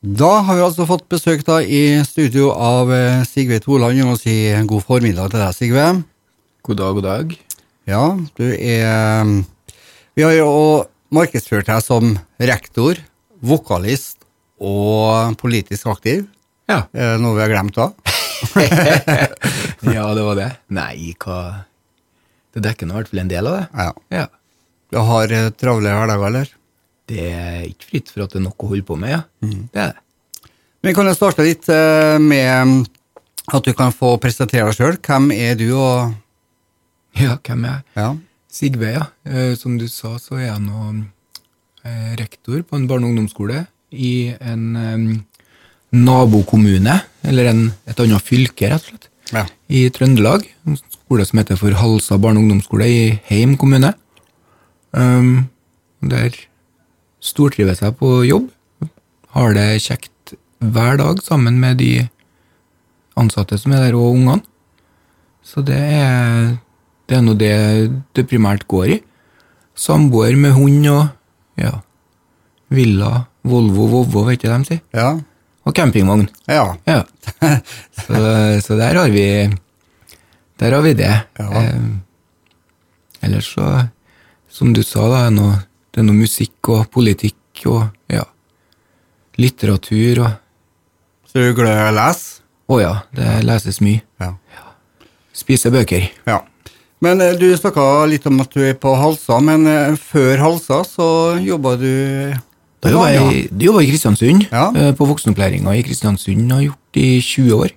[0.00, 3.98] Da har vi altså fått besøk da i studio av eh, Sigve Toland.
[3.98, 4.32] Vi må si
[4.64, 5.82] god formiddag til deg, Sigve.
[6.64, 7.34] God dag, god dag.
[7.84, 8.04] Ja,
[8.38, 9.28] du er
[10.16, 12.96] Vi har jo markedsført deg som rektor,
[13.44, 14.24] vokalist
[14.56, 16.24] og politisk aktiv.
[16.72, 16.86] Ja.
[16.96, 17.90] Er det noe vi har glemt da?
[19.98, 20.48] ja, det var det.
[20.72, 21.66] Nei, hva
[22.56, 23.68] Det dekker nå i hvert fall en del av det.
[23.84, 23.92] Ja.
[24.22, 24.26] Ja.
[24.96, 26.56] Du har eh, travle hverdager, eller?
[27.10, 29.20] Det er ikke fritt for at det er noe å holde på med, ja.
[29.42, 30.50] Det er det.
[30.86, 32.86] Vi kan jo starte litt eh, med
[33.50, 34.96] at du kan få presentere deg sjøl.
[35.04, 36.14] Hvem er du, og
[37.18, 37.82] Ja, hvem er jeg?
[37.98, 38.10] Ja.
[38.50, 39.02] Sigve, ja.
[39.26, 40.84] Eh, som du sa, så er jeg nå
[41.84, 45.04] eh, rektor på en barne- og ungdomsskole i en eh,
[45.92, 49.44] nabokommune, eller en, et annet fylke, rett og slett, Ja.
[49.68, 50.46] i Trøndelag.
[50.66, 53.92] En skole som heter for Halsa barne- og ungdomsskole i Heim kommune.
[54.92, 55.48] Um,
[56.02, 56.34] der
[57.20, 58.48] stortrives jeg på jobb.
[59.36, 62.08] Har det kjekt hver dag sammen med de
[63.20, 64.40] ansatte som er der, og ungene.
[65.44, 66.56] Så det er,
[67.08, 67.54] det er nå det
[68.16, 68.98] det primært går i.
[69.74, 71.06] Samboer med hund og
[71.60, 71.78] ja,
[72.70, 74.82] villa, Volvo, Vovvo, vet ikke de sier.
[74.96, 75.14] Ja.
[75.64, 76.28] Og campingvogn.
[76.48, 76.74] ja.
[76.88, 77.02] Ja.
[78.00, 78.16] Så,
[78.64, 79.50] så der har vi
[80.58, 81.12] Der har vi det.
[81.38, 81.62] Ja.
[81.62, 81.80] Eh,
[83.22, 83.86] ellers så,
[84.48, 85.58] som du sa, da, noe,
[85.90, 88.24] det er noe musikk og politikk og ja,
[89.40, 90.30] litteratur og
[91.30, 92.40] Så du er glad i å lese?
[92.70, 94.00] Å ja, det leses mye.
[94.22, 94.34] Ja.
[95.34, 96.06] Spiser bøker.
[96.28, 96.40] ja.
[97.00, 100.82] Men eh, du snakka litt om at du er på Halsa, men eh, før Halsa
[100.84, 101.06] så
[101.40, 101.86] jobba du
[102.84, 104.66] Da jobba jeg, jeg i Kristiansund, Ja.
[104.76, 107.72] eh, på voksenopplæringa i Kristiansund, har gjort i 20 år,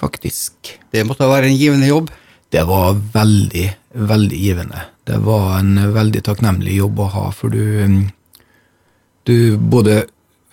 [0.00, 0.72] faktisk.
[0.92, 2.08] Det måtte være en givende jobb?
[2.50, 3.66] Det var veldig,
[4.08, 4.86] veldig givende.
[5.08, 8.00] Det var en veldig takknemlig jobb å ha, for du, mm,
[9.28, 10.04] du både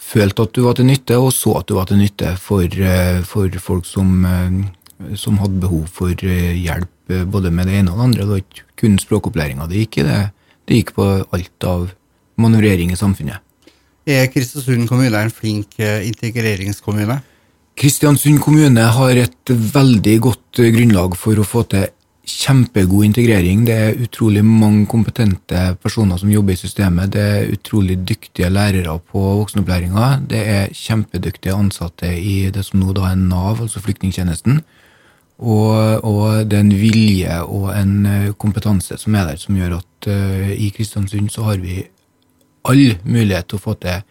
[0.07, 3.21] følte at du var til nytte, og så at du var til nytte for, eh,
[3.27, 6.93] for folk som, eh, som hadde behov for eh, hjelp,
[7.31, 8.21] både med det ene og det andre.
[8.21, 10.31] Det var ikke kun språkopplæringa det gikk i, det,
[10.67, 11.91] det gikk på alt av
[12.37, 13.39] manøvrering i samfunnet.
[14.07, 17.19] Er Kristiansund kommune en flink integreringskommune?
[17.77, 21.87] Kristiansund kommune har et veldig godt grunnlag for å få til
[22.27, 23.63] kjempegod integrering.
[23.67, 27.13] Det er utrolig mange kompetente personer som jobber i systemet.
[27.15, 30.09] Det er utrolig dyktige lærere på voksenopplæringa.
[30.27, 34.59] Det er kjempedyktige ansatte i det som nå da er Nav, altså flyktningtjenesten.
[35.37, 39.75] Og, og det er en vilje og en eh, kompetanse som er der, som gjør
[39.77, 41.83] at uh, i Kristiansund så har vi
[42.65, 44.01] all mulighet til å få til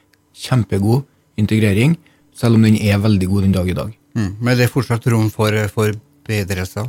[0.46, 1.02] kjempegod
[1.40, 1.96] integrering,
[2.36, 3.90] selv om den er veldig god den dag i dag.
[4.14, 4.30] Mm.
[4.38, 6.86] Men det er fortsatt rom for eh, forbedrelser?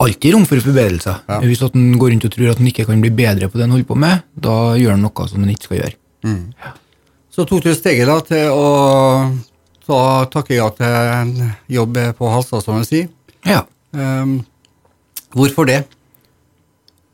[0.00, 1.18] Alltid rom for forbedrelser.
[1.28, 1.38] Ja.
[1.44, 3.66] Hvis at en går rundt og tror at en ikke kan bli bedre på det
[3.66, 5.96] en holder på med, da gjør en noe som en ikke skal gjøre.
[7.30, 8.64] Så tok du steget da til å
[9.86, 10.00] ta,
[10.32, 13.10] takke ja til en jobb på Halsa, som du sier.
[13.46, 13.62] Ja.
[13.92, 14.40] Um,
[15.36, 15.82] hvorfor det?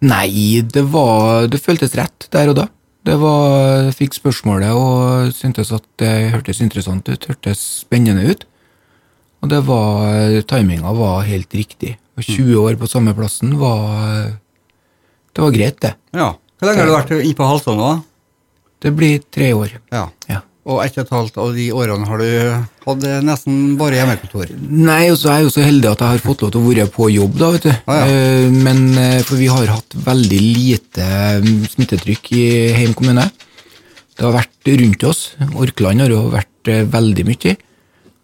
[0.05, 2.67] Nei, det var Det føltes rett der og da.
[3.07, 8.43] Det var, jeg fikk spørsmålet og syntes at det hørtes interessant ut, hørtes spennende ut.
[9.43, 11.95] Og det var Timinga var helt riktig.
[12.17, 14.33] Og 20 år på samme plassen var
[15.37, 15.95] Det var greit, det.
[16.17, 16.33] Ja.
[16.57, 17.91] Hvor lenge har du vært på Halsa nå?
[18.81, 19.75] Det blir tre år.
[19.93, 20.07] Ja.
[20.31, 20.41] Ja.
[20.67, 22.31] Og ett og et halvt av de årene har du
[22.87, 24.49] hatt nesten bare hjemmekontor.
[24.59, 26.67] Nei, og så er jeg jo så heldig at jeg har fått lov til å
[26.67, 27.75] være på jobb, da, vet du.
[27.87, 28.09] Ah, ja.
[28.11, 31.07] Eh, Men eh, for vi har hatt veldig lite
[31.45, 32.47] mm, smittetrykk i
[32.81, 33.29] Heim kommune.
[34.17, 35.23] Det har vært rundt oss.
[35.55, 37.55] Orkland har jo vært eh, veldig mye.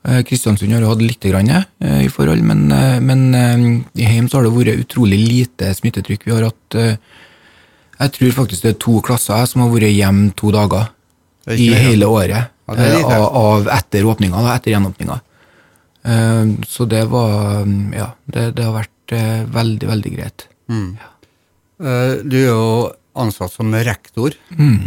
[0.05, 4.41] Eh, Kristiansund har hatt litt grann eh, i forhold, men, eh, men i Heim så
[4.41, 6.25] har det vært utrolig lite smittetrykk.
[6.27, 6.77] Vi har hatt
[8.03, 10.89] Jeg tror faktisk det er to klasser som har vært hjemme to dager
[11.47, 12.49] er i hele året.
[12.69, 15.21] Ja, av, av etter åpninga, etter gjenåpninga.
[16.05, 18.89] Eh, Så det var mm, Ja, det, det har vært
[19.53, 20.47] veldig, veldig greit.
[21.79, 24.33] Eh, Du er jo ansatt som rektor.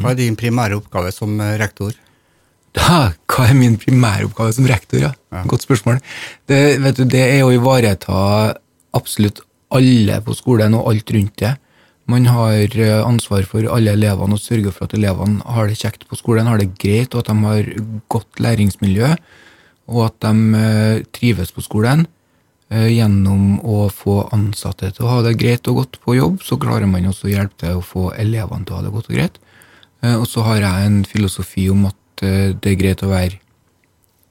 [0.01, 1.93] Hva er din primære oppgave som rektor?
[2.75, 4.99] Hva er min primæroppgave som rektor?
[5.07, 5.11] Ja?
[5.47, 5.99] Godt spørsmål.
[6.49, 8.55] Det, vet du, det er å ivareta
[8.95, 9.41] absolutt
[9.75, 11.55] alle på skolen og alt rundt det.
[12.07, 16.05] Man har eh, ansvar for alle elevene og sørger for at elevene har det kjekt
[16.07, 17.71] på skolen, har det greit, og at de har
[18.13, 19.09] godt læringsmiljø,
[19.89, 22.05] og at de eh, trives på skolen.
[22.69, 26.59] Eh, Gjennom å få ansatte til å ha det greit og godt på jobb, så
[26.61, 29.17] klarer man også å hjelpe til å få elevene til å ha det godt og
[29.17, 29.41] greit.
[30.05, 33.39] Og så har jeg en filosofi om at eh, det er greit å være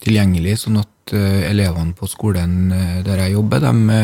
[0.04, 4.00] tilgjengelig, sånn at eh, elevene på skolen eh, der jeg jobber, de,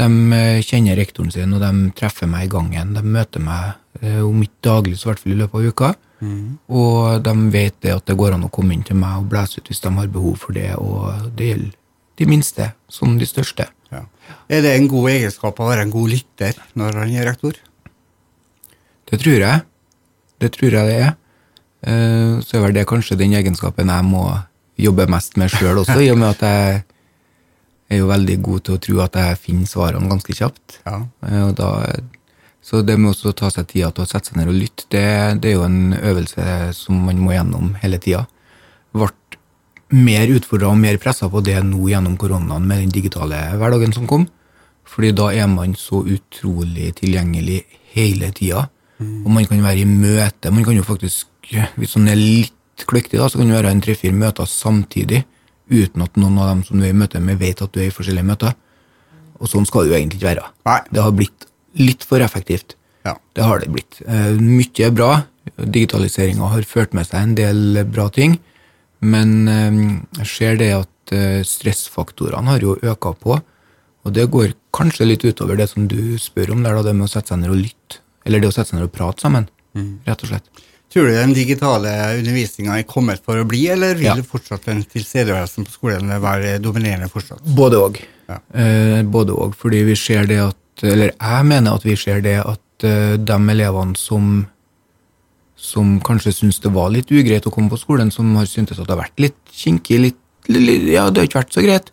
[0.00, 2.94] de kjenner rektoren sin, og de treffer meg i gangen.
[2.96, 5.88] De møter meg om ikke daglig, så i hvert fall i løpet av uka.
[6.72, 9.60] Og de vet det at det går an å komme inn til meg og blæse
[9.60, 11.74] ut hvis de har behov for det, og det gjelder
[12.20, 13.66] de minste som de største.
[13.90, 14.04] Ja.
[14.52, 17.56] Er det en god egenskap å være en god lytter når han er rektor?
[19.10, 19.64] Det tror jeg.
[20.40, 21.16] Det tror jeg det er.
[21.82, 24.24] Eh, Så er vel det kanskje den egenskapen jeg må
[24.80, 26.82] jobbe mest med sjøl også, i og med at jeg
[27.90, 30.80] er jo veldig god til å tro at jeg finner svarene ganske kjapt.
[30.86, 31.00] Ja.
[31.26, 31.70] Eh, da,
[32.62, 35.40] så det med å ta seg tida til å sette seg ned og lytte, det,
[35.40, 36.44] det er jo en øvelse
[36.76, 38.26] som man må gjennom hele tida.
[38.92, 39.08] Ble
[39.90, 44.06] mer utfordra og mer pressa på det nå gjennom koronaen med den digitale hverdagen som
[44.06, 44.28] kom.
[44.86, 48.68] Fordi da er man så utrolig tilgjengelig hele tida.
[49.00, 50.50] Og man kan være i møte.
[50.52, 53.82] Man kan jo faktisk, hvis man er litt kløktig, da, så kan det være en
[53.84, 55.24] tre-fire møter samtidig
[55.70, 57.90] uten at noen av dem som du er i møte med, vet at du er
[57.90, 58.54] i forskjellige møter.
[59.40, 60.46] Og sånn skal det jo egentlig ikke være.
[60.68, 60.78] Nei.
[60.90, 61.46] Det har blitt
[61.80, 62.76] litt for effektivt.
[63.06, 63.16] Ja.
[63.36, 64.00] Det har det blitt.
[64.04, 65.10] Eh, mye er bra.
[65.56, 68.36] Digitaliseringa har ført med seg en del bra ting.
[69.00, 69.78] Men eh,
[70.20, 73.38] jeg ser det at eh, stressfaktorene har jo øka på.
[74.04, 77.08] Og det går kanskje litt utover det som du spør om, der, da, det med
[77.08, 78.02] å sette seg ned og lytte.
[78.28, 79.46] Eller det å sette seg ned og prate sammen,
[80.06, 80.64] rett og slett.
[80.90, 84.14] Tror du den digitale undervisninga er kommet for å bli, eller vil Ja.
[84.26, 87.42] fortsatt den tilstedeværelsen på skolen være dominerende fortsatt?
[87.54, 88.00] Både òg.
[88.28, 88.38] Ja.
[88.54, 92.38] Eh, både òg, fordi vi ser det at Eller jeg mener at vi ser det
[92.40, 94.46] at eh, de elevene som
[95.60, 98.86] som kanskje syns det var litt ugreit å komme på skolen, som har syntes at
[98.88, 100.16] det har vært litt kinkig, litt,
[100.48, 101.90] litt Ja, det har ikke vært så greit.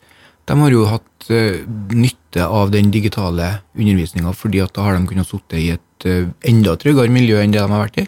[0.47, 1.57] De har jo hatt eh,
[1.91, 6.29] nytte av den digitale undervisninga, fordi at da har de kunnet sitte i et eh,
[6.47, 8.07] enda tryggere miljø enn det de har vært i,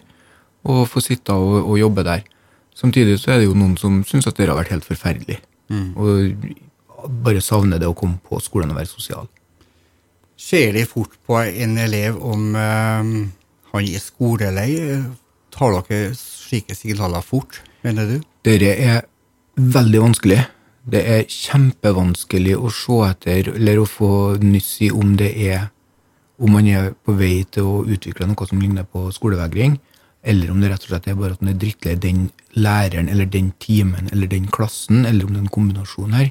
[0.64, 2.24] og få sitte og, og jobbe der.
[2.76, 5.40] Samtidig så er det jo noen som syns at det har vært helt forferdelig,
[5.70, 9.28] og bare savner det å komme på skolen og være sosial.
[10.40, 13.10] Ser de fort på en elev om eh,
[13.72, 14.70] han er skolelei?
[15.52, 18.16] Tar dere slike signaler fort, mener du?
[18.46, 19.02] Dette er
[19.60, 20.38] veldig vanskelig.
[20.90, 25.68] Det er kjempevanskelig å se etter, eller å få nyss i om det er
[26.40, 29.76] om man er på vei til å utvikle noe som ligner på skolevegring,
[30.22, 33.28] eller om det rett og slett er bare at han er drittlei den læreren, eller
[33.30, 36.30] den timen, eller den klassen, eller om det er en kombinasjon her.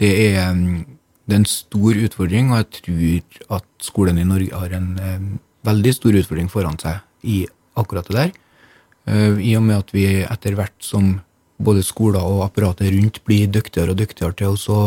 [0.00, 4.60] Det, er, mm, det er en stor utfordring, og jeg tror at skolen i Norge
[4.60, 5.28] har en eh,
[5.64, 7.44] veldig stor utfordring foran seg i
[7.80, 8.34] akkurat det der.
[9.04, 11.18] Uh, I og med at vi etter hvert som
[11.64, 14.78] både skoler og apparatet rundt blir dyktigere og dyktigere til å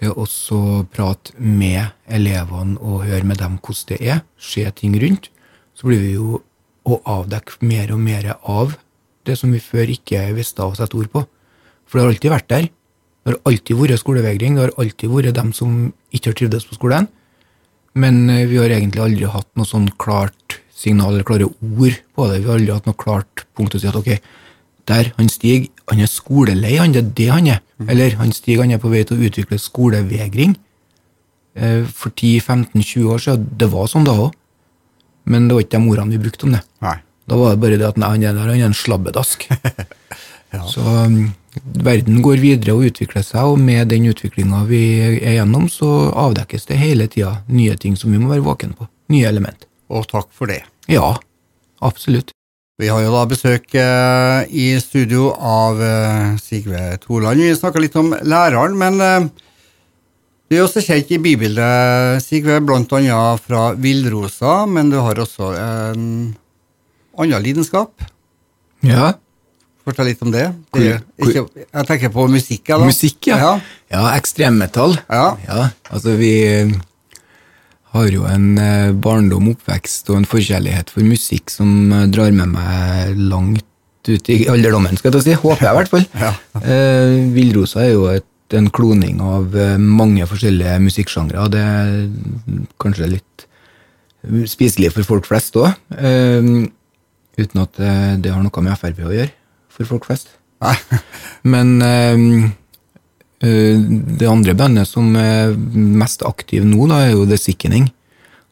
[0.00, 5.28] til å prate med elevene og høre med dem hvordan det er, se ting rundt,
[5.76, 6.40] så blir vi jo
[6.96, 8.76] å avdekke mer og mer av
[9.28, 11.24] det som vi før ikke visste å sette ord på.
[11.86, 12.68] For det har alltid vært der.
[13.20, 15.80] Det har alltid vært skolevegring, det har alltid vært dem som
[16.14, 17.08] ikke har trivdes på skolen.
[17.98, 22.28] Men eh, vi har egentlig aldri hatt noe sånn klart signal eller klare ord på
[22.30, 22.40] det.
[22.40, 24.14] Vi har aldri hatt noe klart punkt å si at ok,
[24.88, 27.60] der, han Stig, han er skolelei, han, det er det han er.
[27.90, 30.56] Eller han Stig, han er på vei til å utvikle skolevegring.
[31.58, 34.36] Eh, For 10-15-20 år siden, det var sånn da òg.
[35.24, 36.62] Men det var ikke de ordene vi brukte om det.
[36.84, 36.96] Nei.
[37.30, 39.48] Da var det bare det at nei, han er der, han er en slabbedask.
[40.50, 40.64] Ja.
[40.66, 41.28] Så um,
[41.86, 46.66] verden går videre og utvikler seg, og med den utviklinga vi er gjennom, så avdekkes
[46.66, 48.88] det hele tida nye ting som vi må være våken på.
[49.14, 49.68] Nye element.
[49.94, 50.64] Og takk for det.
[50.90, 51.12] Ja,
[51.86, 52.34] absolutt.
[52.80, 57.38] Vi har jo da besøk eh, i studio av eh, Sigve Toland.
[57.38, 59.26] Vi snakka litt om læreren, men eh,
[60.50, 65.52] du er også kjent i bybildet, Sigve, blant annet fra Villrosa, men du har også
[65.54, 66.04] en
[67.20, 68.02] annen lidenskap.
[68.82, 69.12] Ja.
[69.86, 70.48] Fortell litt om det.
[70.74, 72.64] Det er, ikke, jeg tenker på musikk.
[72.68, 72.88] Ja, da.
[72.90, 73.38] Musikk, ja.
[73.40, 73.52] ja.
[73.94, 74.98] Ja, ekstremmetall.
[75.08, 75.70] Ja.
[75.88, 76.74] altså vi eh,
[77.94, 82.52] har jo en eh, barndom, oppvekst og en forkjærlighet for musikk som eh, drar med
[82.52, 83.66] meg langt
[84.08, 85.38] ut i alderdommen, skal jeg si.
[85.42, 86.06] Håper jeg, i hvert fall.
[86.20, 86.34] Ja.
[86.60, 88.26] Eh, Villrosa er jo et,
[88.56, 91.48] en kloning av eh, mange forskjellige musikksjangre.
[91.52, 91.92] Det er
[92.82, 93.46] kanskje litt
[94.50, 95.72] spiselig for folk flest òg,
[97.40, 99.32] uten at eh, det har noe med Frp å gjøre
[99.70, 100.34] for folk flest.
[100.60, 100.74] Nei.
[101.54, 102.24] Men eh,
[103.46, 103.78] eh,
[104.20, 107.88] det andre bandet som er mest aktiv nå, da, er jo The Sickening.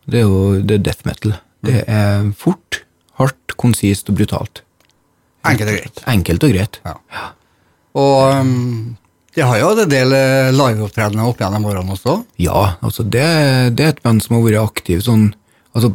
[0.08, 1.36] Det er jo det er death metal.
[1.64, 2.82] Det er fort,
[3.20, 4.62] hardt, konsist og brutalt.
[5.48, 6.00] Enkelt og greit.
[6.08, 6.80] Enkelt og greit.
[6.86, 7.26] Ja.
[7.98, 8.96] Og um,
[9.38, 12.16] de har jo hatt en del eh, liveopptredener opp gjennom årene også.
[12.42, 13.26] Ja, altså det,
[13.78, 15.30] det er et band som har vært aktiv sånn
[15.76, 15.92] Altså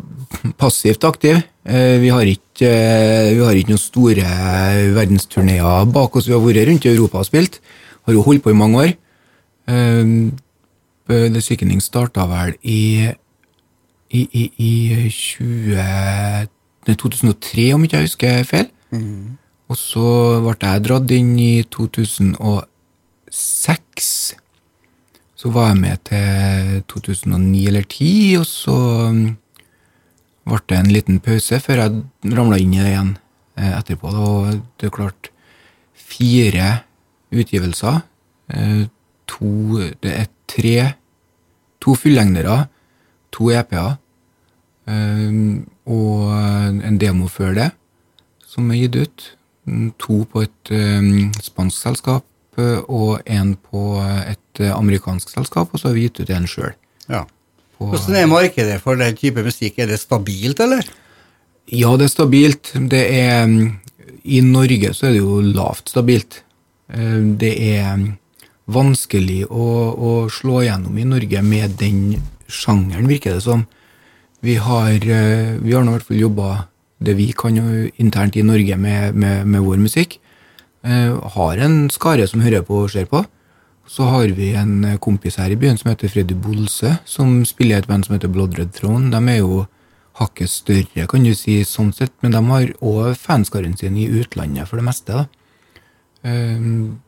[0.61, 1.41] passivt aktiv.
[1.67, 4.35] Eh, vi har ikke eh, vi har ikke noen store
[4.95, 6.29] verdensturneer bak oss.
[6.29, 7.57] Vi har vært rundt i Europa og spilt.
[8.07, 8.93] Har jo holdt på i mange år.
[11.09, 13.09] The Sickening starta vel i
[14.13, 14.71] i, i, i
[15.09, 18.67] 20, 2003, om ikke jeg husker feil.
[18.93, 19.35] Mm.
[19.73, 20.07] Og så
[20.45, 21.53] ble jeg dratt inn i
[23.33, 24.35] 2006.
[25.35, 28.77] Så var jeg med til 2009 eller 2010, og så
[29.11, 29.23] mm,
[30.47, 33.13] ble det en liten pause før jeg ramla inn i det igjen
[33.57, 34.13] eh, etterpå.
[34.13, 35.31] Og det er klart
[35.93, 36.67] fire
[37.33, 38.03] utgivelser.
[38.53, 38.85] Eh,
[39.27, 40.93] to Det er tre
[41.83, 42.69] To fullengdere,
[43.31, 43.97] to EP-er
[44.87, 45.33] eh,
[45.83, 47.71] og en demo før det
[48.47, 49.25] som er gitt ut.
[49.99, 50.71] To på et
[51.43, 52.23] spansk selskap
[52.59, 56.73] og en på et amerikansk selskap, og så har vi gitt ut en sjøl.
[57.09, 57.23] Ja.
[57.81, 59.79] Hvordan er markedet for den type musikk?
[59.79, 60.85] Er det stabilt, eller?
[61.71, 62.73] Ja, det er stabilt.
[62.91, 63.47] Det er
[64.23, 66.43] I Norge så er det jo lavt stabilt.
[66.91, 68.03] Eh, det er
[68.71, 73.65] vanskelig å, å slå gjennom i Norge med den sjangeren, virker det som.
[74.43, 76.49] Vi har, eh, vi har nå i hvert fall jobba
[77.03, 80.19] det vi kan jo internt i Norge med, med, med vår musikk.
[80.83, 83.23] Eh, har en skare som hører på og ser på.
[83.87, 87.83] Så har vi en kompis her i byen som heter Freddy Bolse, som spiller i
[87.83, 89.11] et band som heter Blood Red Throne.
[89.11, 89.65] De er jo
[90.19, 94.69] hakket større, kan du si, sånn sett, men de har òg fanskaren sin i utlandet
[94.69, 95.23] for det meste.
[95.23, 95.25] da.
[96.23, 97.01] Um,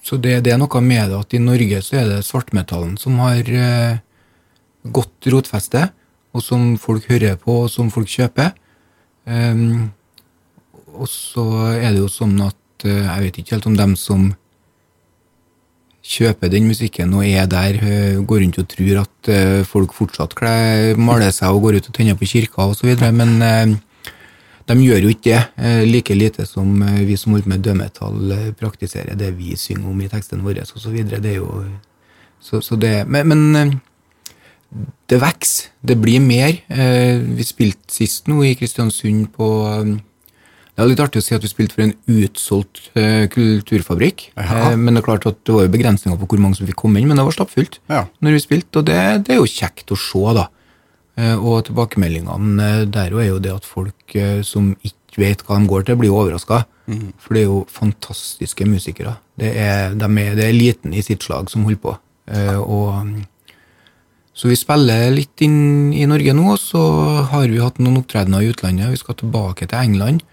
[0.00, 3.18] så det, det, er noe med det at i Norge så er det svartmetallen som
[3.18, 3.48] har
[4.86, 5.88] godt rotfeste,
[6.32, 8.52] og som folk hører på, og som folk kjøper.
[10.94, 14.34] Og så er det jo sånn at jeg vet ikke helt om dem som
[16.06, 20.34] kjøper den musikken og er der, eh, går rundt og tror at eh, folk fortsatt
[20.98, 23.74] maler seg og går ut og tenner på kirka osv., men eh,
[24.66, 29.30] de gjør jo ikke det, like lite som vi som holder med dødmetall praktiserer det
[29.38, 31.04] vi synger om i tekstene våre osv.
[31.06, 31.62] Det er jo
[32.42, 33.80] så, så det, men, men
[35.06, 35.70] det vokser.
[35.86, 36.58] Det blir mer.
[36.66, 39.46] Vi spilte sist nå i Kristiansund på
[40.76, 44.26] det er litt artig å si at vi spilte for en utsolgt uh, kulturfabrikk.
[44.36, 46.82] Uh, men det er klart at det var jo begrensninger på hvor mange som fikk
[46.82, 48.02] komme inn, men det var stappfullt ja.
[48.20, 50.44] når vi spilte, og det, det, er jo kjekt å se, da.
[51.16, 55.88] Uh, og tilbakemeldingene der er jo det at folk som ikke vet hva de går
[55.88, 56.66] til, blir overraska.
[56.92, 57.08] Mm.
[57.24, 59.16] For det er jo fantastiske musikere.
[59.40, 61.96] Det er, de er, det er eliten i sitt slag som holder på.
[62.60, 63.16] og
[64.36, 66.82] så vi spiller litt inn i Norge nå, og så
[67.32, 68.92] har vi hatt noen opptredener i utlandet.
[68.92, 70.26] Vi skal tilbake til England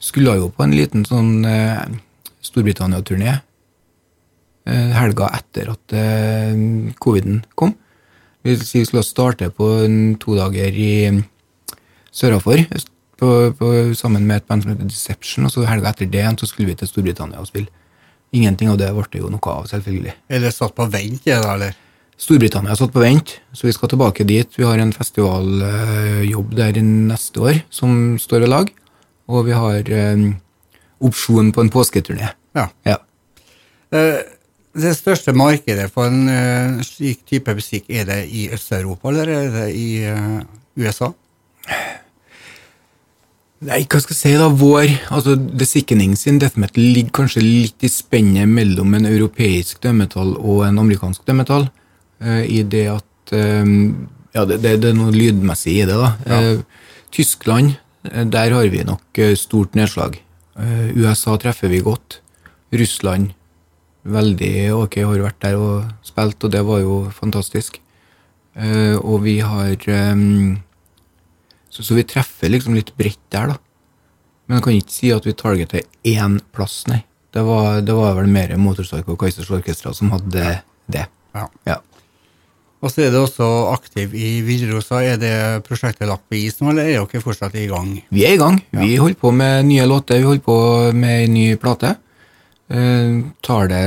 [0.00, 1.84] skulle jo på en liten sånn eh,
[2.44, 6.54] Storbritannia-turné eh, helga etter at eh,
[6.98, 7.76] coviden kom.
[8.46, 10.92] Vi skulle starte på en to dager i
[12.10, 12.64] sørafor
[13.20, 16.78] sammen med et band som heter Deception, og så helga etter det så skulle vi
[16.80, 17.68] til Storbritannia og spille.
[18.32, 20.14] Ingenting av det ble det jo noe av, selvfølgelig.
[20.32, 21.76] Eller satt på vent, ja, da, eller?
[22.20, 24.56] Storbritannia satt på vent, så vi skal tilbake dit.
[24.56, 28.72] Vi har en festivaljobb der neste år som står ved lag
[29.30, 30.26] og vi har um,
[31.06, 32.32] opsjon på en påsketurné.
[32.56, 32.66] Ja.
[32.86, 32.98] ja.
[33.94, 34.20] Uh,
[34.80, 39.50] det største markedet for en uh, slik type musikk, er det i Øst-Europa, eller er
[39.56, 40.40] det i uh,
[40.78, 41.12] USA?
[43.60, 44.46] Nei, hva skal jeg si, da?
[44.56, 49.82] Vår altså The Sickening sin death metal ligger kanskje litt i spennet mellom en europeisk
[49.84, 51.70] dømmetall og en amerikansk dømmetall,
[52.20, 56.10] Uh, I det at um, Ja, det, det, det, er noe lydmessig i det, da.
[56.28, 56.40] Ja.
[57.16, 60.18] Tyskland Eh, der har vi nok eh, stort nedslag.
[60.56, 62.20] Eh, USA treffer vi godt.
[62.72, 63.32] Russland
[64.06, 67.80] veldig ok, har vært der og spilt, og det var jo fantastisk.
[68.60, 69.76] Og vi har
[71.70, 73.56] Så, så vi treffer liksom litt bredt der, da.
[74.46, 77.04] Men jeg kan ikke si at vi targeter én plass, nei.
[77.30, 80.56] Det var, det var vel mer Motorstark og Kaizers Orkestra som hadde
[80.90, 81.04] det.
[81.34, 81.46] Ja.
[81.68, 81.76] ja.
[82.80, 85.02] Og så er det også aktiv i Villrosa.
[85.04, 85.34] Er det
[85.66, 87.92] prosjektet lagt på is nå, eller er dere fortsatt i gang?
[88.08, 88.56] Vi er i gang.
[88.72, 88.80] Ja.
[88.80, 90.56] Vi holder på med nye låter, vi holder på
[90.96, 91.94] med en ny plate.
[92.70, 93.84] Uh, tar det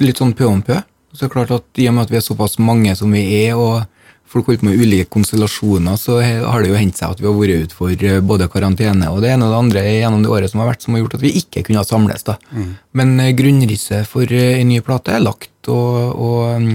[0.00, 0.78] litt sånn pø om pø.
[1.12, 3.24] Så det er klart at I og med at vi er såpass mange som vi
[3.42, 3.82] er, og
[4.30, 7.34] folk holder på med ulike konstellasjoner, så har det jo hendt seg at vi har
[7.34, 10.52] vært ute for eh, både karantene og det ene og det andre gjennom det året
[10.52, 12.24] som har vært, som har gjort at vi ikke kunne samles.
[12.28, 12.38] da.
[12.54, 12.70] Mm.
[12.96, 16.70] Men uh, grunnrisset for ei en ny plate er lagt, og, og um,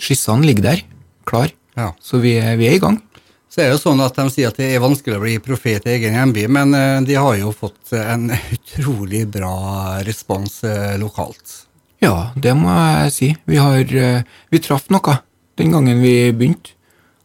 [0.00, 0.84] Skissene ligger der,
[1.28, 1.52] klar.
[1.78, 1.92] Ja.
[2.02, 3.00] Så vi er, vi er, i gang.
[3.50, 5.86] Så er det jo sånn at De sier at det er vanskelig å bli profet
[5.86, 9.54] i egen hjemby, men eh, de har jo fått en utrolig bra
[10.06, 11.60] respons eh, lokalt.
[12.02, 13.28] Ja, det må jeg si.
[13.48, 15.20] Vi, har, eh, vi traff noe
[15.58, 16.74] den gangen vi begynte.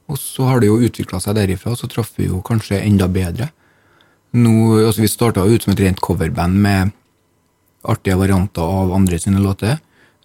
[0.09, 3.51] Og så har det jo utvikla seg derifra, så traff vi jo kanskje enda bedre.
[4.33, 6.95] Nå, altså Vi starta ut som et rent coverband med
[7.85, 9.77] artige varianter av andre sine låter.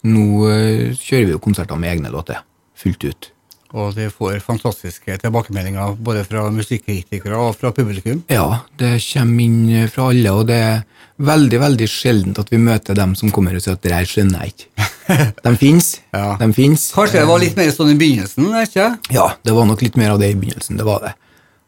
[0.05, 2.43] Nå uh, kjører vi jo konserter med egne låter,
[2.79, 3.31] fullt ut.
[3.75, 8.21] Og det får fantastiske tilbakemeldinger både fra musikkritikere og fra publikum.
[8.31, 10.85] Ja, det kommer inn fra alle, og det er
[11.25, 14.45] veldig veldig sjeldent at vi møter dem som kommer og sier at det her skjønner
[14.45, 14.89] jeg ikke.
[15.45, 15.91] De fins.
[16.15, 16.37] Ja.
[16.41, 16.87] De finnes.
[16.95, 18.49] Kanskje det var litt mer sånn i begynnelsen?
[18.63, 18.89] ikke?
[19.15, 20.79] Ja, det var nok litt mer av det i begynnelsen.
[20.79, 21.13] det var det.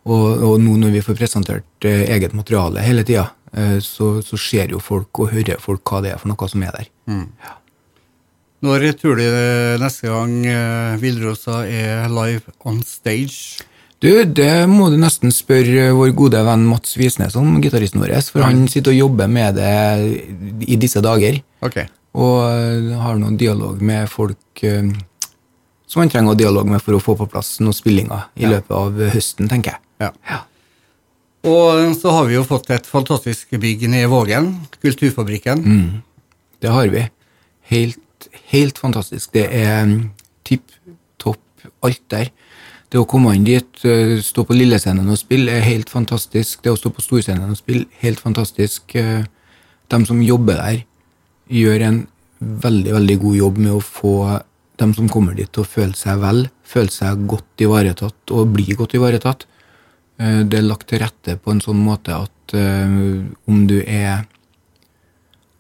[0.07, 4.39] Og, og nå når vi får presentert eh, eget materiale hele tida, eh, så, så
[4.39, 6.91] ser jo folk og hører folk hva det er for noe som er der.
[7.11, 7.57] Ja.
[8.65, 9.25] Når tror du
[9.83, 13.61] neste gang eh, Villrosa er live on stage?
[14.01, 18.45] Du, det må du nesten spørre vår gode venn Mats Visnes om, gitaristen vår, for
[18.45, 21.39] han sitter og jobber med det i disse dager.
[21.65, 21.89] Okay.
[22.17, 24.89] Og eh, har noen dialog med folk eh,
[25.87, 28.57] som han trenger å dialog med for å få på plass noen spillinger i Ja.
[28.57, 29.83] løpet av høsten, tenker jeg.
[30.07, 30.13] Ja.
[30.29, 30.41] Ja.
[31.47, 34.49] Og så har vi jo fått et fantastisk bygg nede i Vågen,
[34.83, 35.63] Kulturfabrikken.
[35.63, 36.03] Mm.
[36.61, 37.05] Det har vi.
[37.71, 38.01] Helt,
[38.53, 39.33] helt fantastisk.
[39.33, 40.11] Det er mm,
[40.45, 40.71] tipp
[41.19, 41.41] topp
[41.85, 42.31] alt der.
[42.91, 46.63] Det å komme inn dit, eh, stå på lillescenen og spille, er helt fantastisk.
[46.63, 48.95] Det å stå på storscenen og spille, helt fantastisk.
[48.95, 49.25] Eh,
[49.89, 50.81] De som jobber der,
[51.49, 51.99] gjør en
[52.41, 54.43] veldig, veldig god jobb med å få
[54.79, 58.75] dem som kommer dit til å føle seg vel, føle seg godt ivaretatt og bli
[58.75, 59.47] godt ivaretatt.
[60.19, 62.55] Eh, Det er lagt til rette på en sånn måte at
[63.47, 64.27] om du er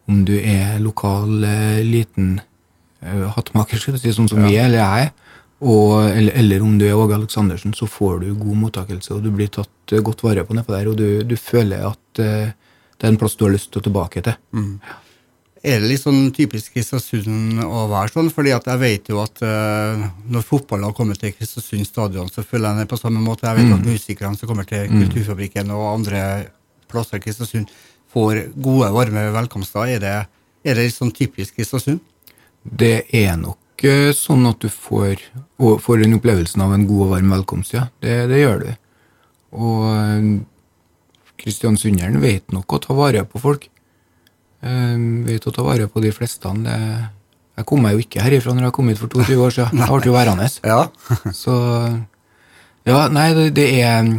[0.08, 1.40] om du er lokal,
[1.82, 2.40] liten
[3.36, 5.14] hattmaker, skal si, sånn som vi er, eller jeg
[5.64, 9.30] og, eller, eller om du er Åge Aleksandersen, så får du god mottakelse, og du
[9.32, 12.52] blir tatt eh, godt vare på nedpå der, og du, du føler at uh,
[12.96, 14.36] det er en plass du har lyst til å tilbake til.
[15.66, 18.28] Er det litt sånn typisk Kristiansund å være sånn?
[18.30, 22.44] Fordi at jeg vet jo at uh, når fotballen har kommet til Kristiansund stadion, så
[22.44, 23.48] føler jeg det på samme måte.
[23.48, 26.20] Jeg vet at musikerne som kommer til Kulturfabrikken og andre
[26.92, 27.72] plasser i Kristiansund,
[28.12, 29.88] får gode, varme velkomster.
[29.96, 30.14] Er det,
[30.68, 32.04] er det litt sånn typisk Kristiansund?
[32.66, 35.22] Det er nok eh, sånn at du får,
[35.58, 37.86] får den opplevelsen av en god og varm velkomst, ja.
[38.02, 38.68] Det, det gjør du.
[39.56, 40.28] Og eh,
[41.40, 43.68] kristiansunderen vet nok å ta vare på folk.
[44.66, 44.96] Eh,
[45.28, 46.52] vet å ta vare på de fleste.
[46.66, 46.76] Det,
[47.56, 49.80] jeg kom meg jo ikke herifra når jeg kom hit for 22 år siden.
[49.84, 50.50] Jeg ble jo værende.
[50.66, 50.82] Ja.
[51.32, 51.54] Så
[52.86, 54.10] Ja, nei, det, det er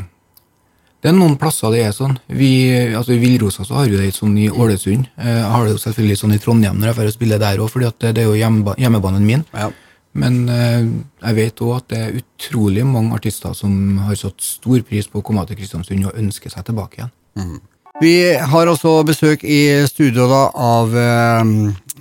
[1.08, 2.18] Det er noen plasser det er sånn.
[2.36, 2.48] Vi,
[2.92, 5.06] altså I Villrosa så har vi det sånn i Ålesund.
[5.16, 7.70] Eh, Jeg har det jo selvfølgelig sånn i Trondheim når jeg får spille der òg,
[7.72, 9.46] for det, det er jo hjemmeba, hjemmebanen min.
[9.56, 9.70] ja.
[10.18, 10.84] Men eh,
[11.30, 13.72] jeg vet òg at det er utrolig mange artister som
[14.04, 17.60] har satt stor pris på å komme til Kristiansund og ønske seg tilbake igjen.
[18.02, 21.54] Vi har også besøk i studio da av eh,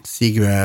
[0.02, 0.56] Sigve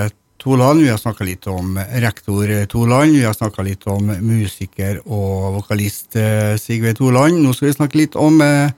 [0.41, 0.81] Toland.
[0.81, 3.13] Vi har snakka litt om rektor Toland.
[3.13, 7.37] Vi har snakka litt om musiker og vokalist eh, Sigve Toland.
[7.43, 8.71] Nå skal vi snakke litt om eh,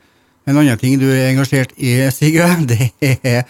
[0.43, 2.49] en annen ting du er engasjert i, Sigve.
[2.69, 2.89] Det
[3.23, 3.45] er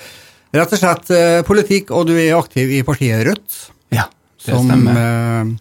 [0.53, 3.55] rett og slett eh, politikk, og du er aktiv i partiet Rødt.
[3.93, 4.05] Ja,
[4.37, 5.55] det Som stemmer.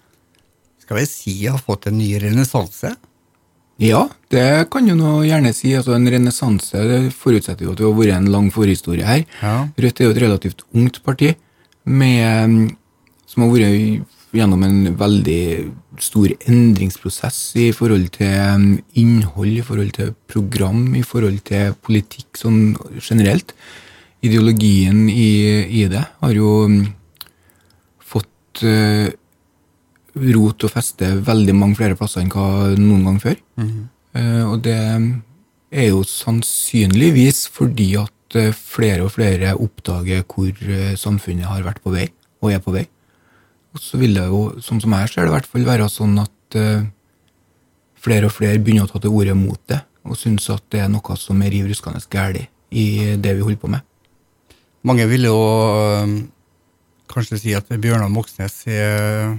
[0.85, 2.93] skal vi si har fått en ny renessanse.
[3.83, 5.73] Ja, det kan du nå gjerne si.
[5.75, 6.83] Altså, en renessanse
[7.17, 9.25] forutsetter jo at det har vært en lang forhistorie her.
[9.41, 9.55] Ja.
[9.81, 11.33] Rødt er jo et relativt ungt parti
[11.85, 12.73] med,
[13.27, 15.45] som har vært gjennom en veldig
[16.01, 22.41] stor endringsprosess i forhold til um, innhold, i forhold til program, i forhold til politikk
[22.41, 22.63] sånn
[22.97, 23.53] generelt.
[24.25, 25.33] Ideologien i,
[25.69, 26.79] i det har jo um,
[28.01, 29.11] fått uh,
[30.13, 33.37] rot og feste veldig mange flere plasser enn hva noen gang før.
[34.13, 34.77] Eh, og det
[35.73, 41.83] er jo sannsynligvis fordi at eh, flere og flere oppdager hvor eh, samfunnet har vært
[41.85, 42.09] på vei,
[42.43, 42.87] og er på vei.
[43.73, 46.19] Og så vil det jo, sånn som jeg ser det, i hvert fall være sånn
[46.23, 46.85] at eh,
[48.03, 50.91] flere og flere begynner å ta til orde mot det, og synes at det er
[50.93, 52.87] noe som er riv ruskende galt i
[53.21, 53.85] det vi holder på med.
[54.83, 55.39] Mange vil jo
[57.13, 59.37] kanskje si at Bjørnar Moxnes er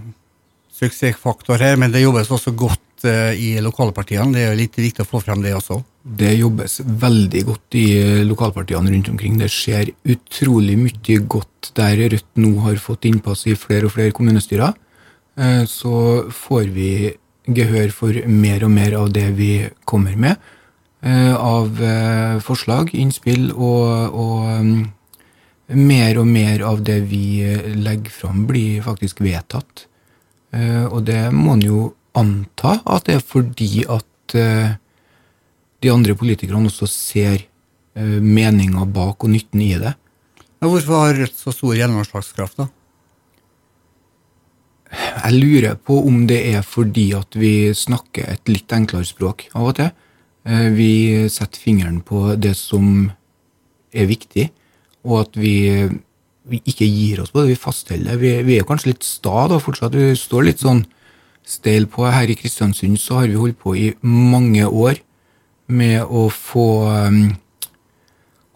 [0.74, 4.34] suksessfaktor her, men det jobbes også godt øh, i lokalpartiene.
[4.34, 5.82] Det er jo litt viktig å få frem det også.
[6.04, 7.86] Det jobbes veldig godt i
[8.28, 9.38] lokalpartiene rundt omkring.
[9.40, 14.12] Det skjer utrolig mye godt der Rødt nå har fått innpass i flere og flere
[14.16, 14.74] kommunestyrer.
[15.38, 17.14] Eh, Så får vi
[17.48, 20.38] gehør for mer og mer av det vi kommer med.
[21.04, 24.92] eh, Av eh, forslag, innspill og, og mm,
[25.80, 29.88] mer og mer av det vi eh, legger fram, blir faktisk vedtatt.
[30.54, 34.76] Eh, Og det må en jo anta at det er fordi at eh,
[35.84, 37.42] de andre politikerne også ser
[38.00, 39.92] uh, meninga bak og nytten i det.
[40.64, 42.70] Ja, hvorfor har Rødt så stor gjennomslagskraft, da?
[44.94, 49.72] Jeg lurer på om det er fordi at vi snakker et litt enklere språk av
[49.72, 49.92] og til.
[50.46, 50.92] Eh, Vi
[51.28, 53.12] setter fingeren på det som
[53.94, 54.50] er viktig,
[55.04, 55.56] og at vi,
[56.48, 58.18] vi ikke gir oss på det, vi fastholder.
[58.22, 59.98] Vi, vi er kanskje litt sta da fortsatt.
[59.98, 60.86] Vi står litt sånn
[61.46, 62.06] steil på.
[62.10, 65.02] Her i Kristiansund så har vi holdt på i mange år
[65.74, 66.68] med å få
[67.08, 67.22] um,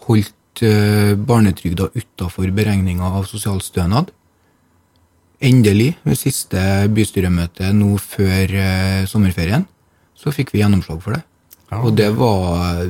[0.08, 4.12] holdt uh, barnetrygda utafor beregninga av sosialstønad.
[5.48, 6.60] Endelig, ved siste
[6.94, 9.68] bystyremøte nå før uh, sommerferien,
[10.18, 11.24] så fikk vi gjennomslag for det.
[11.72, 11.84] Ja.
[11.84, 12.86] Og det var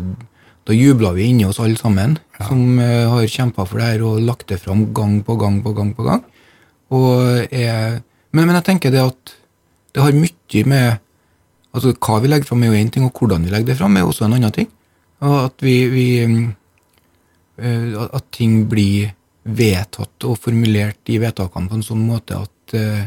[0.67, 2.45] Da jubla vi inni oss alle sammen, ja.
[2.49, 5.71] som uh, har kjempa for det her og lagt det fram gang på gang på
[5.71, 6.25] gang på gang.
[6.91, 8.01] Og jeg,
[8.35, 9.31] men, men jeg tenker det at
[9.97, 11.03] det har mye med
[11.73, 13.97] altså Hva vi legger fram, er jo én ting, og hvordan vi legger det fram,
[13.97, 14.69] er også en annen ting.
[15.25, 19.13] Og at vi, vi eh, At ting blir
[19.47, 23.05] vedtatt og formulert i vedtakene på en sånn måte at eh,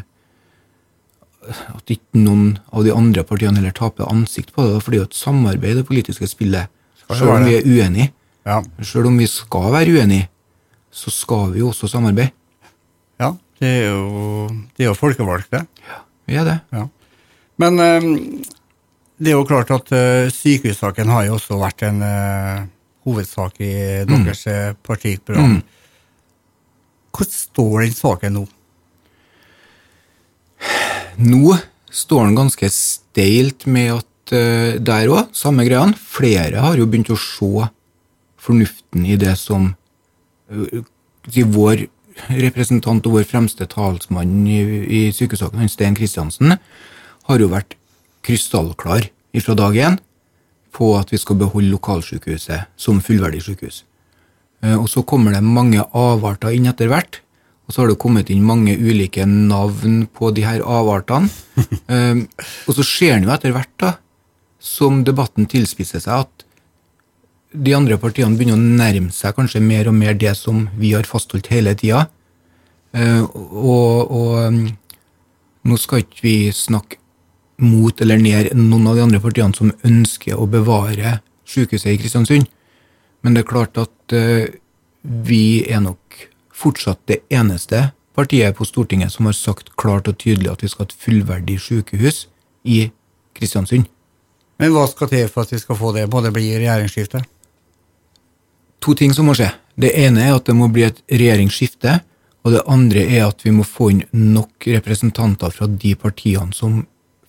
[1.50, 4.82] at ikke noen av de andre partiene heller taper ansikt på det.
[4.84, 6.68] For det er jo et samarbeid, det politiske spillet.
[7.06, 8.10] Selv om vi er uenige.
[8.46, 8.60] Ja.
[8.86, 10.28] Selv om vi skal være uenige,
[10.92, 12.34] så skal vi jo også samarbeide.
[13.20, 15.64] Ja, det er jo, det er jo folkevalgte.
[15.88, 15.98] Ja,
[16.30, 16.58] vi er det.
[16.74, 16.86] Ja.
[17.60, 18.10] Men um,
[19.20, 22.62] det er jo klart at uh, sykehussaken har jo også vært en uh,
[23.08, 23.72] hovedsak i
[24.08, 24.78] deres mm.
[24.86, 25.58] partiprogram.
[25.58, 25.60] Mm.
[27.10, 28.46] Hvordan står den saken nå?
[31.20, 31.58] Nå
[31.90, 37.12] står den ganske steilt med at uh, der òg, samme greia, flere har jo begynt
[37.12, 37.68] å se
[38.40, 39.72] fornuften i det som
[40.48, 40.80] uh,
[41.28, 41.88] vår
[42.28, 46.56] representant og vår fremste talsmann i, i sykesaken, Stein Kristiansen,
[47.28, 47.76] har jo vært
[48.26, 49.08] krystallklar
[49.40, 49.98] fra dag én
[50.74, 53.84] på at vi skal beholde lokalsykehuset som fullverdig sykehus.
[54.62, 57.20] Eh, og så kommer det mange avarter inn etter hvert.
[57.66, 61.30] Og så har det kommet inn mange ulike navn på de her avartene.
[61.86, 62.24] um,
[62.66, 63.92] og så ser en jo etter hvert, da,
[64.58, 66.46] som debatten tilspisser seg, at
[67.50, 71.08] de andre partiene begynner å nærme seg kanskje mer og mer det som vi har
[71.08, 72.06] fastholdt hele tida.
[72.94, 74.60] Eh, og, og
[75.66, 76.98] nå skal ikke vi snakke
[77.60, 82.48] mot eller ned noen av de andre partiene som ønsker å bevare sykehuset i Kristiansund.
[83.20, 84.46] Men det er klart at uh,
[85.02, 86.22] vi er nok
[86.56, 90.86] fortsatt det eneste partiet på Stortinget som har sagt klart og tydelig at vi skal
[90.86, 92.22] ha et fullverdig sykehus
[92.64, 92.86] i
[93.36, 93.84] Kristiansund.
[94.60, 96.08] Men hva skal til for at vi skal få det?
[96.08, 97.22] både det bli regjeringsskifte?
[98.80, 99.50] To ting som må skje.
[99.80, 102.00] Det ene er at det må bli et regjeringsskifte.
[102.44, 106.86] Og det andre er at vi må få inn nok representanter fra de partiene som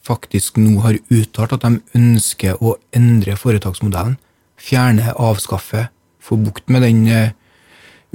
[0.07, 4.15] faktisk nå har uttalt at de ønsker å endre foretaksmodellen.
[4.61, 5.89] Fjerne, avskaffe,
[6.21, 7.03] få bukt med den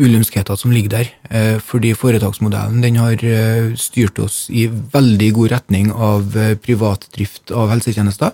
[0.01, 1.12] ulumskheten som ligger der.
[1.29, 7.53] Uh, fordi foretaksmodellen den har uh, styrt oss i veldig god retning av privat drift
[7.53, 8.33] av helsetjenester.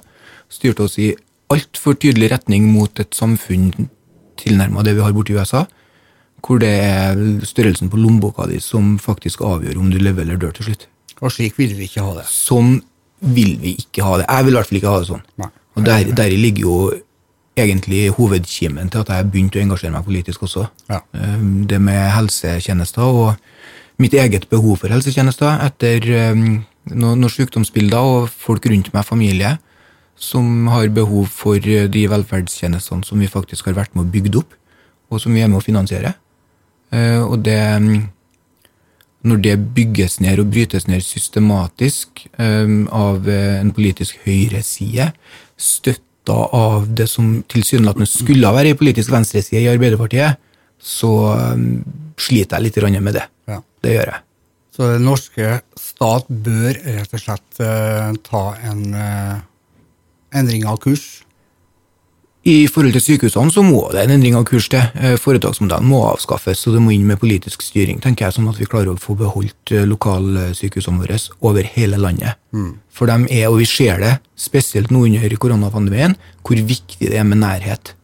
[0.53, 1.13] Styrt oss i
[1.53, 3.73] altfor tydelig retning mot et samfunn
[4.41, 5.65] tilnærma det vi har borti USA.
[6.43, 10.57] Hvor det er størrelsen på lommeboka di som faktisk avgjør om du lever eller dør
[10.57, 10.89] til slutt.
[11.23, 12.27] Og slik vil vi ikke ha det.
[12.27, 12.81] Sånn
[13.23, 14.27] vil vi ikke ha det.
[14.27, 15.25] Jeg vil i hvert fall ikke ha det sånn.
[15.39, 15.51] Nei.
[15.77, 16.77] Og der, der ligger jo
[17.57, 20.67] egentlig hovedkimen til at jeg begynte å engasjere meg politisk også.
[20.91, 21.01] Ja.
[21.17, 28.31] Ehm, det med helsetjenester og mitt eget behov for helsetjenester etter ehm, noen sykdomsbilder og
[28.33, 29.57] folk rundt meg, familie,
[30.17, 34.57] som har behov for de velferdstjenestene som vi faktisk har vært med å bygge opp,
[35.13, 36.15] og som vi er med å finansiere.
[36.93, 37.61] Ehm, og det
[39.23, 45.13] når det bygges ned og brytes ned systematisk um, av eh, en politisk høyreside,
[45.55, 50.43] støtta av det som tilsynelatende skulle være ei politisk venstreside i Arbeiderpartiet,
[50.83, 51.13] så
[51.55, 51.85] um,
[52.19, 53.25] sliter jeg litt med det.
[53.51, 53.61] Ja.
[53.83, 54.25] Det gjør jeg.
[54.73, 57.63] Så den norske stat bør rett og slett
[58.27, 58.85] ta en
[60.35, 61.23] endring av kurs?
[62.43, 64.83] I forhold til sykehusene så må det en endring av kurs til.
[64.99, 68.59] Eh, foretaksmodellen må avskaffes, og det må inn med politisk styring, tenker jeg, sånn at
[68.59, 72.41] vi klarer å få beholdt eh, lokalsykehusene våre over hele landet.
[72.51, 72.73] Mm.
[72.91, 77.29] For de er, og vi ser det, spesielt nå under koronapandemien, hvor viktig det er
[77.31, 77.95] med nærhet.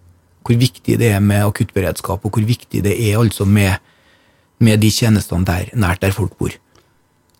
[0.46, 3.82] Hvor viktig det er med akuttberedskap, og hvor viktig det er altså med,
[4.62, 6.54] med de tjenestene der, nært der folk bor.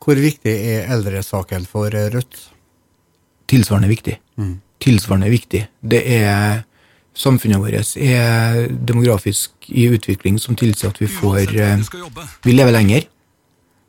[0.03, 2.49] Hvor viktig er eldresaken for Rødt?
[3.49, 4.19] Tilsvarende viktig.
[4.35, 4.57] Mm.
[4.83, 5.65] Tilsvarende viktig.
[5.81, 6.65] Det er
[7.19, 11.81] samfunnet vårt er demografisk i utvikling som tilsier at vi får eh,
[12.45, 13.09] Vi lever lenger.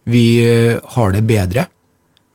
[0.10, 1.68] Vi eh, har det bedre.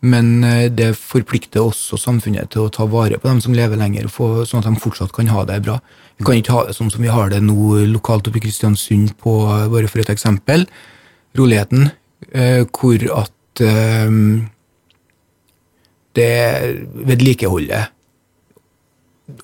[0.04, 4.08] Men eh, det forplikter også samfunnet til å ta vare på dem som lever lenger,
[4.12, 5.78] sånn at de fortsatt kan ha det bra.
[6.18, 9.16] Vi kan ikke ha det sånn som vi har det nå lokalt oppe i Kristiansund,
[9.18, 9.32] på,
[9.72, 10.68] bare for et eksempel.
[11.34, 11.88] Roligheten,
[12.70, 13.62] hvor at
[16.14, 16.30] det
[17.10, 17.93] vedlikeholdet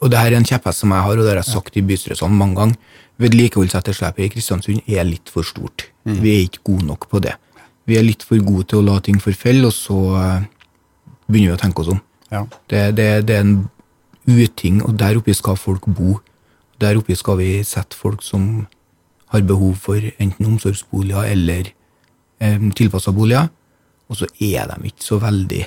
[0.00, 1.84] og det her er en kjepphest som jeg har, og det har jeg sagt i
[1.84, 2.96] bystyrelsene mange ganger.
[3.20, 5.86] Vedlikeholdsetterslepet i Kristiansund er litt for stort.
[6.04, 6.18] Mm.
[6.20, 7.34] Vi er ikke gode nok på det.
[7.88, 10.42] Vi er litt for gode til å la ting forfelle, og så uh,
[11.28, 12.02] begynner vi å tenke oss om.
[12.30, 12.44] Ja.
[12.70, 13.56] Det, det, det er en
[14.28, 16.18] uting, og der oppe skal folk bo.
[16.80, 18.68] Der oppe skal vi sette folk som
[19.32, 21.72] har behov for enten omsorgsboliger eller
[22.42, 23.50] eh, tilpassa boliger.
[24.10, 25.64] Og så er de ikke så veldig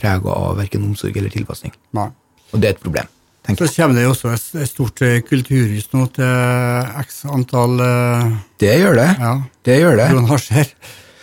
[0.00, 1.74] prega av verken omsorg eller tilpasning.
[1.96, 2.08] Nei.
[2.50, 3.08] Og det er et problem.
[3.40, 3.74] Så tenker jeg.
[3.80, 8.26] kommer det jo også et stort eh, kulturhus nå til x antall eh,
[8.60, 9.08] Det gjør det.
[9.18, 10.08] ja, Det gjør det.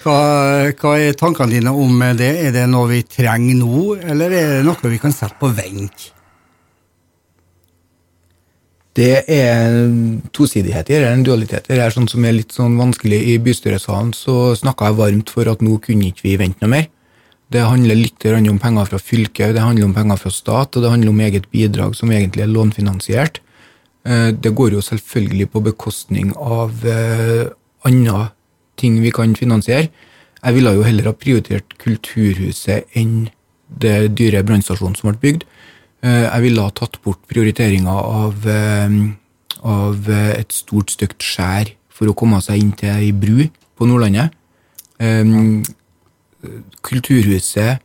[0.04, 0.18] Hva,
[0.80, 2.32] hva er tankene dine om det?
[2.48, 6.12] Er det noe vi trenger nå, eller er det noe vi kan sette på vent?
[8.98, 12.80] Det er en tosidighet i Er en dualitet det, er sånn som er litt sånn
[12.80, 13.20] vanskelig.
[13.30, 16.88] I bystyresalen så snakka jeg varmt for at nå kunne ikke vi vente noe mer.
[17.50, 20.90] Det handler litt om penger fra fylket, det handler om penger fra stat, og det
[20.92, 23.40] handler om eget bidrag som egentlig er lånfinansiert.
[24.06, 27.48] Eh, Det går jo selvfølgelig på bekostning av eh,
[27.86, 28.32] andre
[28.78, 29.90] ting vi kan finansiere.
[30.44, 33.30] Jeg ville jo heller ha prioritert Kulturhuset enn
[33.68, 35.44] det dyre brannstasjonen som ble bygd.
[36.04, 38.44] Eh, Jeg ville ha tatt bort prioriteringa av,
[39.64, 44.32] av et stort, stygt skjær for å komme seg inn til ei bru på Nordlandet.
[45.00, 45.24] Eh,
[46.86, 47.80] Kulturhuset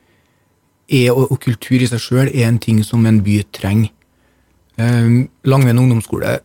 [0.92, 3.92] er, og, kultur i seg sjøl er en ting som en by trenger.
[4.80, 6.38] Eh, Langven ungdomsskole,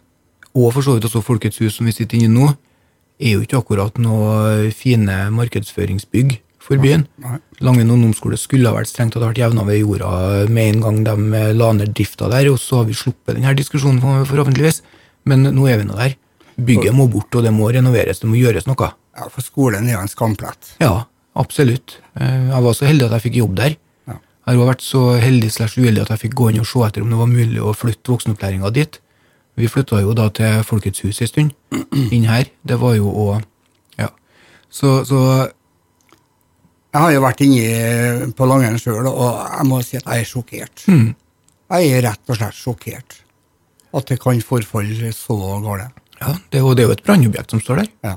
[0.58, 2.50] og for så vidt også Folkets hus, som vi sitter inne i nå,
[3.18, 7.06] er jo ikke akkurat noe fine markedsføringsbygg for byen.
[7.64, 11.18] Langven ungdomsskole skulle ha vært strengt tatt vært jevna ved jorda med en gang de
[11.40, 14.82] eh, la ned drifta der, og så har vi sluppet denne diskusjonen forhåpentligvis.
[15.28, 16.16] Men nå er vi nå der.
[16.58, 18.90] Bygget må bort, og det må renoveres, det må gjøres noe.
[19.18, 20.74] Ja, For skolen er jo en skamplett.
[20.82, 21.06] Ja,
[21.38, 21.98] absolutt.
[22.20, 23.76] Eh, Jeg var så heldig at jeg fikk jobb der.
[24.08, 24.16] Ja.
[24.48, 27.04] Jeg har vært så heldig slash uheldig at jeg fikk gå inn og se etter
[27.06, 29.00] om det var mulig å flytte voksenopplæringa dit.
[29.58, 31.54] Vi flytta jo da til Folkets hus en stund,
[32.16, 32.50] inn her.
[32.64, 33.28] Det var jo å
[33.98, 34.10] Ja.
[34.70, 35.22] Så, så
[36.94, 40.30] Jeg har jo vært inne på Langeren sjøl, og jeg må si at jeg er
[40.30, 40.84] sjokkert.
[40.88, 41.10] mm,
[41.76, 43.18] Jeg er rett og slett sjokkert.
[43.94, 45.92] At det kan forfalle så galt.
[46.22, 47.90] ja, det, jo- det er jo et brannobjekt som står der.
[48.04, 48.16] Ja.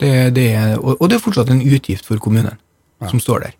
[0.00, 2.56] Det, det er, og, og det er fortsatt en utgift for kommunen
[3.10, 3.58] som står der.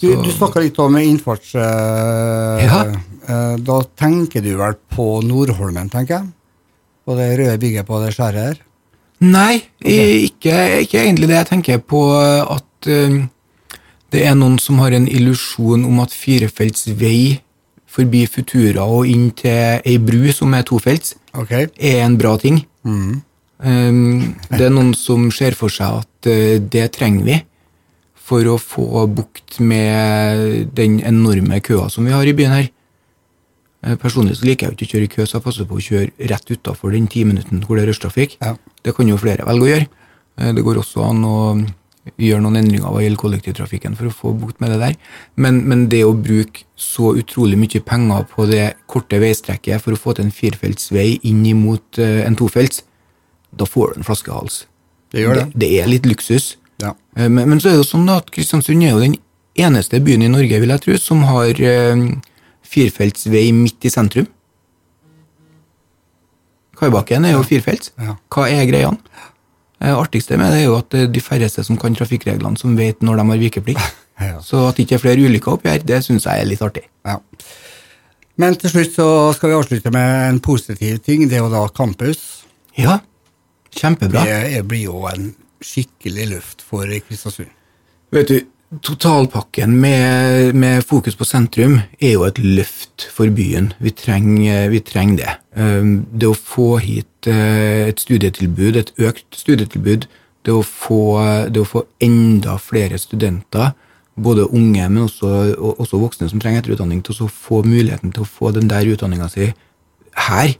[0.00, 1.54] Du, du snakka litt om innfarts...
[1.54, 2.80] eh, Ja.
[3.28, 6.32] eh, da tenker du vel på Nordholmen, tenker jeg?
[7.04, 8.58] På det røde bygget på det skjæret her?
[9.24, 11.38] Nei, ikke, ikke egentlig det.
[11.38, 13.22] Jeg tenker på at eh,
[14.12, 17.40] det er noen som har en illusjon om at firefelts vei
[17.94, 21.68] forbi Futura og inn til ei bru som er tofelts, okay.
[21.78, 22.64] er en bra ting.
[22.82, 23.22] Mm.
[23.64, 27.36] Um, det er noen som ser for seg at uh, det trenger vi
[28.24, 32.70] for å få bukt med den enorme køa som vi har i byen her.
[33.84, 35.84] Eh, Personlig så liker jeg ikke å kjøre i kø, så jeg passer på å
[35.84, 38.38] kjøre rett utafor den ti minutten hvor det er rushtrafikk.
[38.40, 38.54] Ja.
[38.84, 39.88] Det kan jo flere velge å gjøre.
[40.40, 41.36] Eh, Det går også an å
[42.20, 44.96] gjøre noen endringer hva gjelder kollektivtrafikken for å få bukt med det der.
[45.40, 50.00] Men, men det å bruke så utrolig mye penger på det korte veistrekket for å
[50.00, 52.82] få til en firefeltsvei inn imot eh, en tofelts,
[53.54, 54.64] da får du en flaskehals.
[55.14, 55.46] Det gjør det.
[55.54, 56.56] Det, er litt luksus.
[56.82, 56.94] Ja.
[57.16, 59.16] Eh, Men, men så er det jo sånn at Kristiansund er jo den
[59.54, 62.06] eneste byen i Norge vil jeg tro, som har eh,
[62.66, 64.26] firefeltsvei midt i sentrum.
[66.78, 67.92] Kaibakken er jo firefelts.
[68.02, 68.16] Ja.
[68.34, 68.98] Hva er greiene?
[69.84, 73.02] Det artigste med det er jo at er de færreste som kan trafikkreglene, som vet
[73.04, 73.92] når de har vikeplikt.
[74.14, 74.36] Ja.
[74.38, 76.84] Så at det ikke er flere ulykker oppi her, det syns jeg er litt artig.
[77.02, 77.16] Ja.
[78.38, 81.24] Men til slutt så skal vi avslutte med en positiv ting.
[81.26, 82.20] Det er jo da campus.
[82.78, 83.00] Ja,
[83.74, 84.22] kjempebra.
[84.22, 85.32] Det blir jo en
[85.64, 87.52] skikkelig løft for Kristiansund.
[88.14, 88.40] Vet du,
[88.82, 93.72] Totalpakken med, med fokus på sentrum er jo et løft for byen.
[93.78, 94.80] Vi trenger, vi
[95.16, 95.36] det.
[95.54, 100.08] Um, Det å få hit eh, et studietilbud, et økt studietilbud,
[100.44, 103.72] det å få, det å få enda flere studenter,
[104.16, 108.28] både unge, men også, også voksne som trenger etterutdanning, til å få muligheten til å
[108.28, 109.52] få den der utdanninga si
[110.28, 110.54] her.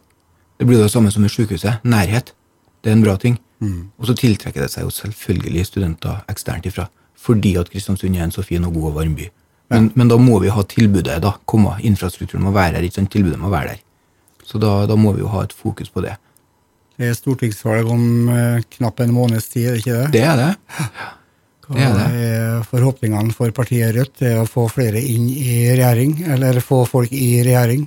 [0.59, 1.83] Det blir det samme som i sykehuset.
[1.85, 2.33] Nærhet.
[2.83, 3.39] Det er en bra ting.
[3.99, 8.35] Og så tiltrekker det seg jo selvfølgelig studenter eksternt ifra, fordi at Kristiansund er en
[8.35, 9.31] så fin og god og varm by.
[9.73, 11.35] Men, men da må vi ha tilbudet, da.
[11.49, 13.13] komme, Infrastrukturen må være her, ikke sant?
[13.15, 13.83] tilbudet må være der.
[14.45, 16.19] Så da, da må vi jo ha et fokus på det.
[16.95, 20.11] Det er stortingsvalg om eh, knapp en måneds tid, er det ikke det?
[20.15, 20.51] Det er det.
[21.65, 22.67] Hva det er det.
[22.69, 24.19] forhåpningene for partiet Rødt?
[24.21, 27.87] Det er å få flere inn i regjering, eller få folk i regjering?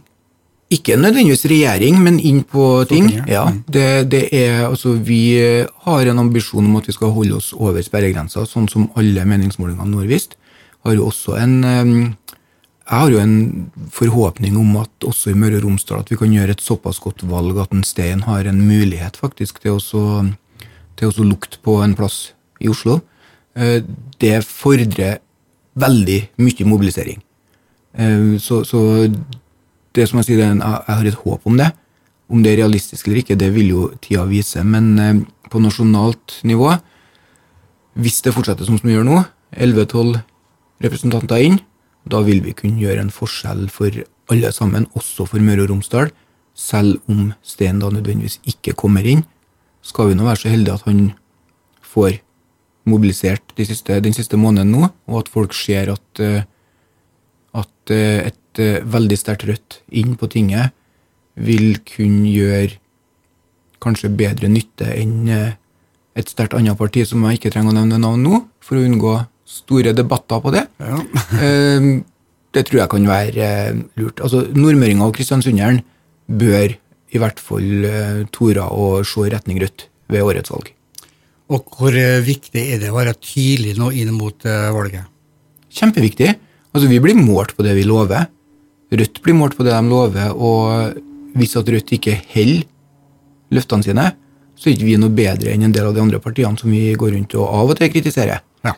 [0.70, 3.08] Ikke nødvendigvis regjering, men inn på ting.
[3.30, 5.40] Ja, det, det er, altså, vi
[5.86, 9.88] har en ambisjon om at vi skal holde oss over sperregrensa, sånn som alle meningsmålingene
[9.88, 10.36] nå har vist.
[10.84, 11.94] Har jo også en, eh,
[12.88, 13.38] jeg har jo en
[13.96, 17.24] forhåpning om at også i Møre og Romsdal at vi kan gjøre et såpass godt
[17.28, 20.28] valg at en Stein har en mulighet faktisk til å
[20.98, 23.02] til å lukte på en plass i Oslo.
[23.56, 23.84] Eh,
[24.18, 25.20] Det fordrer
[25.78, 27.22] veldig mye mobilisering.
[27.94, 28.80] Eh, så, så
[29.98, 31.72] det som jeg sier, jeg har et håp om det.
[32.28, 34.64] Om det er realistisk eller ikke, det vil jo tida vise.
[34.68, 36.74] Men eh, på nasjonalt nivå,
[37.98, 39.22] hvis det fortsetter som vi gjør nå,
[39.56, 40.20] 11-12
[40.84, 41.62] representanter inn,
[42.08, 43.96] da vil vi kunne gjøre en forskjell for
[44.32, 46.12] alle sammen, også for Møre og Romsdal.
[46.58, 49.24] Selv om Steen da nødvendigvis ikke kommer inn,
[49.86, 51.02] skal vi nå være så heldige at han
[51.86, 52.20] får
[52.88, 56.44] mobilisert de siste, den siste måneden nå, og at folk ser at, eh,
[57.58, 60.74] at et veldig sterkt Rødt inn på tinget
[61.38, 62.78] vil kunne gjøre
[63.84, 65.56] kanskje bedre nytte enn eh,
[66.18, 69.20] et sterkt annet parti som jeg ikke trenger å nevne navn nå, for å unngå
[69.48, 70.68] store debatter på det.
[70.82, 71.02] Ja.
[71.48, 71.92] Eh,
[72.56, 74.22] det tror jeg kan være eh, lurt.
[74.24, 75.84] Altså, Nordmøringa og kristiansunderen
[76.26, 76.74] bør
[77.14, 77.86] i hvert fall
[78.36, 80.72] tore å se retning Rødt ved årets valg.
[81.54, 85.06] Og hvor viktig er det å være tidlig nå inn mot valget?
[85.72, 86.34] Kjempeviktig.
[86.74, 88.28] Altså, Vi blir målt på det vi lover.
[88.92, 90.96] Rødt blir målt på det de lover, og
[91.38, 92.64] hvis at Rødt ikke holder
[93.52, 94.06] løftene sine,
[94.58, 96.96] så er ikke vi noe bedre enn en del av de andre partiene som vi
[96.98, 98.42] går rundt og av og til kritiserer.
[98.66, 98.74] Ja.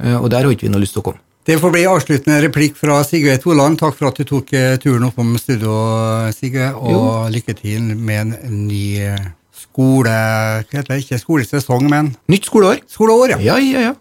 [0.00, 1.20] Eh, og der har ikke vi noe lyst til å komme.
[1.44, 3.76] Det får bli avsluttende replikk fra Sigve Toland.
[3.80, 5.74] Takk for at du tok turen turen oppom studio,
[6.32, 7.02] Sigve, og jo.
[7.34, 10.14] lykke til med en ny eh, skole...
[10.14, 11.02] Hva heter det?
[11.02, 12.80] Ikke skolesesong, men Nytt skoleår.
[12.88, 13.40] Skoleår, ja.
[13.44, 13.92] Ja, ja, ja.